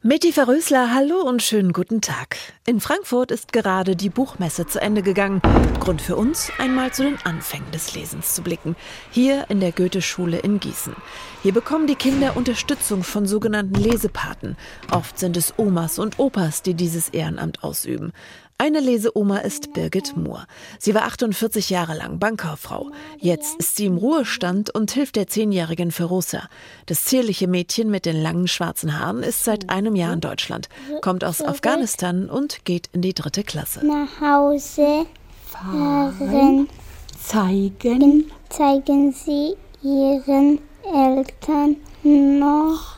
[0.00, 2.36] Meti Verrösler, hallo und schönen guten Tag.
[2.64, 5.42] In Frankfurt ist gerade die Buchmesse zu Ende gegangen.
[5.80, 8.76] Grund für uns, einmal zu den Anfängen des Lesens zu blicken.
[9.10, 10.94] Hier in der Goethe-Schule in Gießen.
[11.42, 14.56] Hier bekommen die Kinder Unterstützung von sogenannten Lesepaten.
[14.92, 18.12] Oft sind es Omas und Opas, die dieses Ehrenamt ausüben.
[18.60, 20.44] Eine Leseoma ist Birgit Mohr.
[20.80, 22.90] Sie war 48 Jahre lang Bankkauffrau.
[23.16, 26.48] Jetzt ist sie im Ruhestand und hilft der zehnjährigen Ferosa.
[26.86, 30.68] Das zierliche Mädchen mit den langen schwarzen Haaren ist seit einem Jahr in Deutschland,
[31.02, 33.86] kommt aus Afghanistan und geht in die dritte Klasse.
[33.86, 35.06] Nach Hause
[35.46, 36.68] fahren,
[37.16, 39.54] zeigen, zeigen sie
[39.84, 42.96] ihren Eltern noch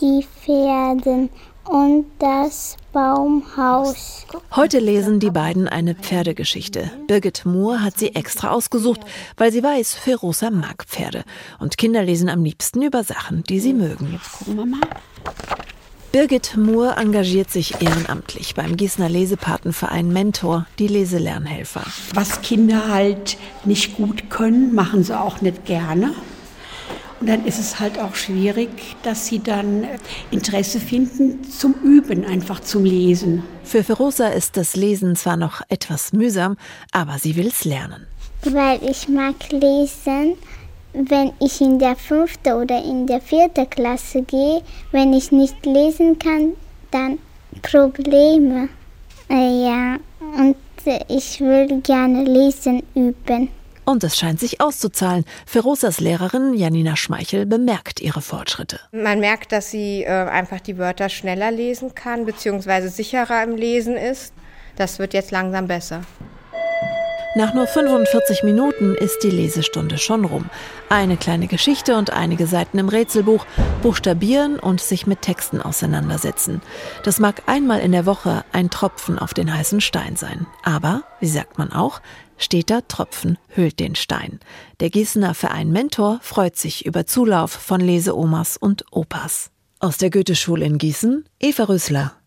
[0.00, 1.28] die Pferden
[1.64, 4.26] und das Baumhaus.
[4.54, 6.90] Heute lesen die beiden eine Pferdegeschichte.
[7.06, 9.00] Birgit Moore hat sie extra ausgesucht,
[9.36, 11.24] weil sie weiß, Ferosa mag Pferde.
[11.58, 14.12] Und Kinder lesen am liebsten über Sachen, die sie mögen.
[14.12, 14.80] Jetzt gucken wir mal.
[16.12, 21.84] Birgit Moore engagiert sich ehrenamtlich beim Gießener Lesepatenverein Mentor, die Leselernhelfer.
[22.14, 26.12] Was Kinder halt nicht gut können, machen sie auch nicht gerne.
[27.20, 28.70] Und dann ist es halt auch schwierig,
[29.02, 29.86] dass sie dann
[30.30, 33.42] Interesse finden zum Üben, einfach zum Lesen.
[33.62, 36.56] Für Ferosa ist das Lesen zwar noch etwas mühsam,
[36.92, 38.06] aber sie will es lernen.
[38.44, 40.36] Weil ich mag lesen,
[40.94, 46.18] wenn ich in der fünfte oder in der vierte Klasse gehe, wenn ich nicht lesen
[46.18, 46.54] kann,
[46.90, 47.18] dann
[47.62, 48.70] Probleme.
[49.28, 49.96] Äh, ja,
[50.38, 53.50] und äh, ich will gerne lesen üben.
[53.90, 55.24] Und es scheint sich auszuzahlen.
[55.46, 58.78] Ferosas Lehrerin Janina Schmeichel bemerkt ihre Fortschritte.
[58.92, 63.96] Man merkt, dass sie äh, einfach die Wörter schneller lesen kann, beziehungsweise sicherer im Lesen
[63.96, 64.32] ist.
[64.76, 66.02] Das wird jetzt langsam besser.
[67.36, 70.46] Nach nur 45 Minuten ist die Lesestunde schon rum.
[70.88, 73.46] Eine kleine Geschichte und einige Seiten im Rätselbuch,
[73.82, 76.60] buchstabieren und sich mit Texten auseinandersetzen.
[77.04, 80.48] Das mag einmal in der Woche ein Tropfen auf den heißen Stein sein.
[80.64, 82.00] Aber, wie sagt man auch,
[82.36, 84.40] steter Tropfen hüllt den Stein.
[84.80, 89.52] Der Gießener Verein Mentor freut sich über Zulauf von Leseomas und Opas.
[89.78, 92.19] Aus der Goethe-Schule in Gießen, Eva Rösler.